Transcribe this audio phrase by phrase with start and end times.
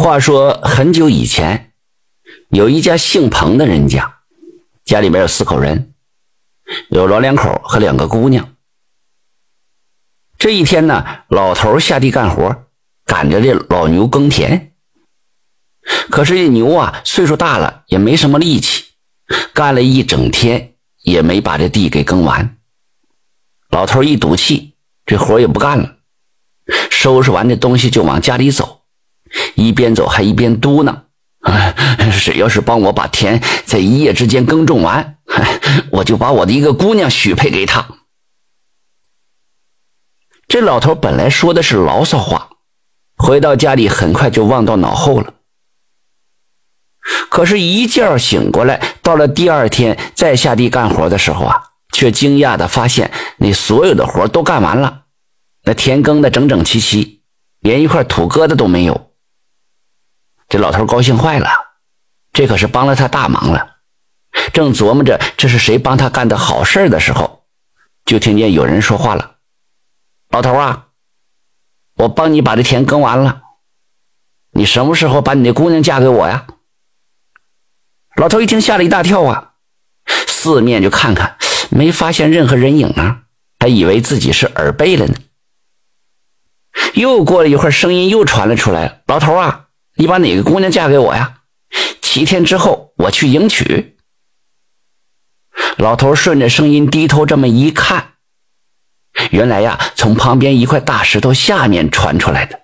[0.00, 1.74] 话说很久以前，
[2.48, 4.20] 有一家姓彭的人家，
[4.82, 5.92] 家里面有四口人，
[6.88, 8.56] 有老两口和两个姑娘。
[10.38, 12.64] 这一天呢，老头下地干活，
[13.04, 14.72] 赶着这老牛耕田。
[16.08, 18.84] 可是这牛啊，岁数大了，也没什么力气，
[19.52, 22.56] 干了一整天也没把这地给耕完。
[23.68, 24.72] 老头一赌气，
[25.04, 25.98] 这活也不干了，
[26.90, 28.79] 收拾完这东西就往家里走。
[29.60, 31.02] 一边走还一边嘟囔
[32.10, 35.18] ：“谁要是帮我把田在一夜之间耕种完，
[35.92, 37.86] 我就把我的一个姑娘许配给他。”
[40.48, 42.50] 这老头本来说的是牢骚话，
[43.16, 45.34] 回到家里很快就忘到脑后了。
[47.28, 55.02] 可是，一觉醒过来，到了第二天再下地干活的时候啊，却惊讶的发现那所有的活都干完了，
[55.62, 57.22] 那田耕的整整齐齐，
[57.60, 59.09] 连一块土疙瘩都没有。
[60.50, 61.48] 这老头高兴坏了，
[62.32, 63.76] 这可是帮了他大忙了。
[64.52, 67.44] 正琢磨着这是谁帮他干的好事的时候，
[68.04, 69.36] 就听见有人说话了
[70.30, 70.88] ：“老头啊，
[71.98, 73.42] 我帮你把这田耕完了，
[74.50, 76.48] 你什么时候把你的姑娘嫁给我呀？”
[78.16, 79.52] 老头一听吓了一大跳啊，
[80.26, 81.38] 四面就看看，
[81.70, 83.22] 没发现任何人影啊，
[83.60, 85.14] 还以为自己是耳背了呢。
[86.94, 89.66] 又过了一会儿，声音又传了出来：“老头啊。”
[90.00, 91.42] 你把哪个姑娘嫁给我呀？
[92.00, 93.98] 七天之后我去迎娶。
[95.76, 98.14] 老头顺着声音低头这么一看，
[99.30, 102.58] 原来呀，从旁边一块大石头下面传出来的，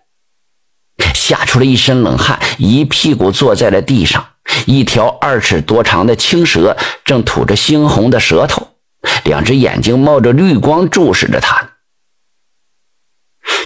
[1.14, 4.26] 吓出了一身冷汗，一屁股坐在了地上。
[4.64, 8.66] 一条二尺多长的青蛇正吐着猩红的舌头，
[9.24, 11.72] 两只眼睛冒着绿光注视着他。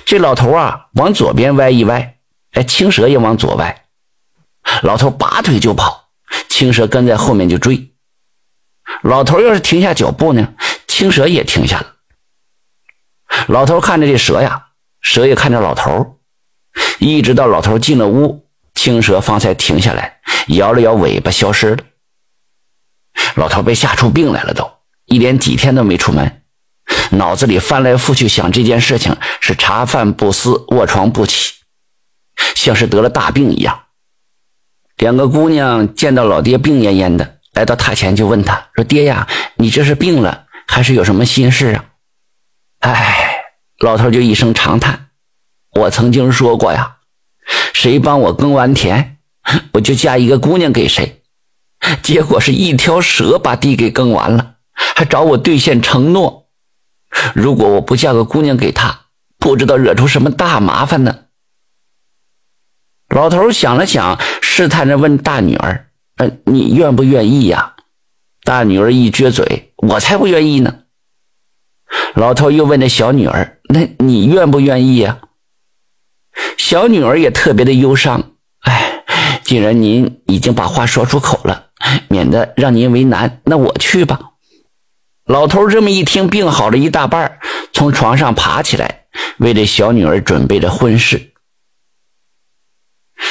[0.04, 2.16] 这老头啊，往左边歪一歪。
[2.52, 3.84] 哎，青蛇也往左歪，
[4.82, 6.10] 老头拔腿就跑，
[6.48, 7.92] 青蛇跟在后面就追。
[9.02, 10.54] 老头要是停下脚步呢，
[10.88, 11.94] 青蛇也停下了。
[13.46, 14.66] 老头看着这蛇呀，
[15.00, 16.18] 蛇也看着老头，
[16.98, 21.84] 一直到老头进了屋，青蛇方才停下来，摇了摇尾巴消失了。
[23.36, 24.68] 老头被吓出病来了，都
[25.04, 26.42] 一连几天都没出门，
[27.12, 31.54] 脑子里翻来覆去想这件事情，是茶饭不思，卧床不起。
[32.60, 33.80] 像是得了大病一样。
[34.98, 39.26] 两个姑娘见到老爹病恹恹的，来到榻前就问他说：“爹呀，
[39.56, 41.84] 你这是病了，还是有什么心事啊？”
[42.80, 43.44] 哎，
[43.78, 45.08] 老头就一声长叹
[45.72, 46.98] ：“我曾经说过呀，
[47.72, 49.16] 谁帮我耕完田，
[49.72, 51.22] 我就嫁一个姑娘给谁。
[52.02, 56.50] 结果是一条蛇把地给耕完了，还找我兑现承诺。
[57.34, 59.06] 如果我不嫁个姑娘给他，
[59.38, 61.20] 不知道惹出什么大麻烦呢。”
[63.10, 67.74] 老头想了想，试探着问大女儿：“呃，你愿不愿意呀？”
[68.44, 70.74] 大女儿一撅嘴：“我才不愿意呢。”
[72.14, 75.18] 老头又问那小女儿：“那你愿不愿意呀？”
[76.56, 78.32] 小女儿也特别的忧伤
[78.62, 79.02] ：“哎，
[79.42, 81.66] 既然您已经把话说出口了，
[82.08, 84.20] 免得让您为难，那我去吧。”
[85.26, 87.38] 老头这么一听，病好了一大半，
[87.72, 89.06] 从床上爬起来，
[89.38, 91.32] 为这小女儿准备着婚事。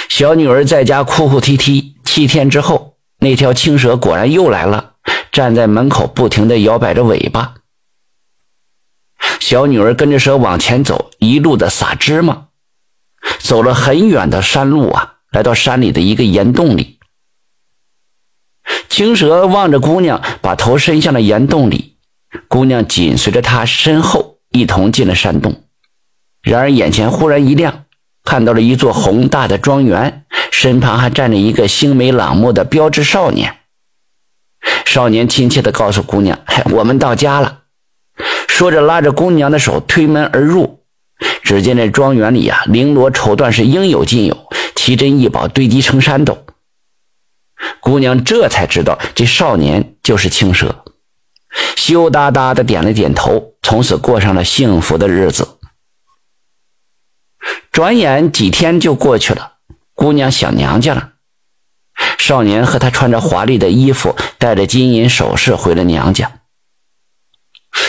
[0.09, 1.95] 小女儿在家哭哭啼啼。
[2.03, 4.95] 七天之后，那条青蛇果然又来了，
[5.31, 7.53] 站在门口，不停地摇摆着尾巴。
[9.39, 12.47] 小女儿跟着蛇往前走，一路的撒芝麻。
[13.37, 16.99] 走了很远的山路啊，来到山里的一个岩洞里。
[18.89, 21.97] 青蛇望着姑娘，把头伸向了岩洞里。
[22.47, 25.63] 姑娘紧随着她身后，一同进了山洞。
[26.41, 27.85] 然而眼前忽然一亮。
[28.29, 33.55] 看到了一座宏大的庄园，身旁还站着一个星眉朗目的标致少年。
[34.85, 36.37] 少年亲切地告诉姑娘
[36.71, 37.61] ：“我们到家了。”
[38.47, 40.83] 说着，拉着姑娘的手推门而入。
[41.41, 44.37] 只见这庄园里呀，绫罗绸缎是应有尽有，
[44.75, 46.45] 奇珍异宝堆积成山斗。
[47.79, 50.83] 姑娘这才知道，这少年就是青蛇，
[51.75, 55.47] 羞答答的点了点头，从此过上了幸福的日子。
[57.71, 59.53] 转眼几天就过去了，
[59.93, 61.11] 姑娘想娘家了。
[62.17, 66.31] 少年和她穿着华丽的衣服，带着金银首饰回了娘家。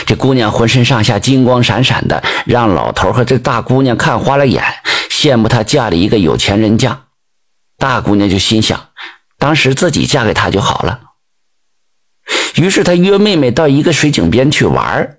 [0.06, 4.62] 这姑娘浑身上下金光闪闪的，让老头和这大姑娘看花了眼，
[5.09, 7.05] 羡慕她嫁了一个有钱人家。
[7.79, 8.88] 大姑娘就心想，
[9.38, 11.00] 当时自己嫁给他就好了。
[12.56, 15.19] 于是她约妹妹到一个水井边去玩，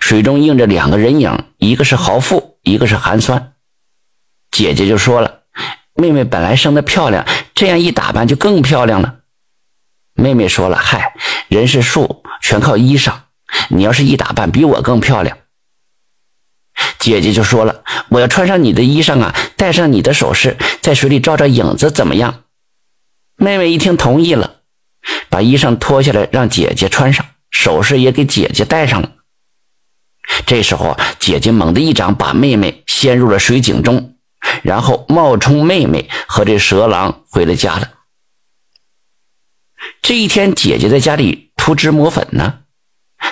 [0.00, 3.54] 水中映着两个人影，一个是豪富，一个是寒酸。
[4.50, 5.42] 姐姐就说了
[5.94, 9.16] ：“妹妹本来生的漂亮，这样一打扮就更漂亮了。
[10.14, 11.14] 妹妹说了：“嗨，
[11.48, 13.14] 人是树，全靠衣裳。
[13.68, 15.38] 你要是一打扮比我更漂亮。”
[16.98, 22.44] 姐姐就说了：“我要穿上你的衣裳啊，戴上你的首饰，在水里照照影子，怎么样？”
[23.36, 24.56] 妹妹一听同意了，
[25.30, 29.12] 把衣裳脱下来让姐姐穿上，首饰也给姐姐戴上了。
[30.44, 34.14] 这时候，姐姐猛地一掌把妹妹掀入了水井中，
[34.62, 37.90] 然后冒充妹妹和这蛇郎回了家了。
[40.02, 42.60] 这一天，姐姐在家里涂脂抹粉呢，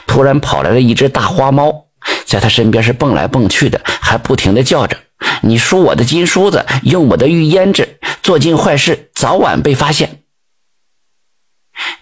[0.06, 1.87] 突然跑来了一只大花猫。
[2.25, 4.97] 在她身边是蹦来蹦去的，还不停的叫着
[5.43, 10.23] ：“你梳我的金梳子，用我的玉胭脂，做尽坏事，早晚被发现。”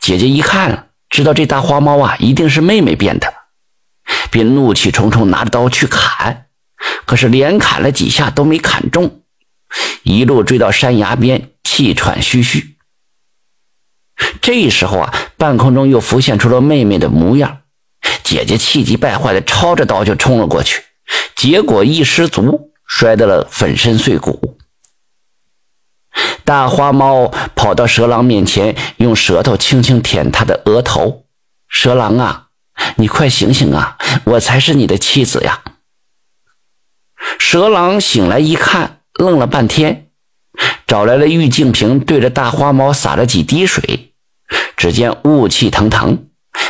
[0.00, 3.32] 姐姐一看，知道这大花猫啊，一定是妹妹变的，
[4.30, 6.45] 便怒气冲冲拿着刀去砍，
[7.04, 9.22] 可是连砍了几下都没砍中，
[10.02, 12.76] 一路追到山崖边，气喘吁吁。
[14.40, 17.58] 这时候啊，半空中又浮现出了妹妹的模样。
[18.22, 20.82] 姐姐气急败坏的抄着刀就冲了过去，
[21.34, 24.56] 结果一失足摔得了粉身碎骨。
[26.44, 31.26] 大花猫跑到蛇郎面前，用舌头轻轻舔他的额头。
[31.68, 32.46] 蛇郎啊，
[32.96, 35.60] 你快醒醒啊，我才是你的妻子呀！
[37.38, 40.08] 蛇郎醒来一看，愣了半天，
[40.86, 44.12] 找来了玉净瓶，对着大花猫洒了几滴水，
[44.76, 46.26] 只见雾气腾腾，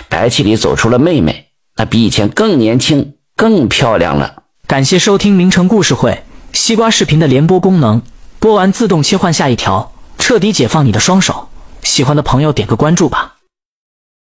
[0.08, 1.48] 白气里走出了妹妹。
[1.76, 4.44] 那比以前更年轻、更漂亮了。
[4.66, 8.02] 感谢收听名城故事会西瓜视频的联播功能，
[8.38, 11.48] 播完自动切换下一条，彻底解放你的双手。
[11.82, 13.35] 喜欢的朋友点个关注吧。